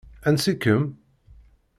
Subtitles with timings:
[0.27, 0.83] Ansi-kem.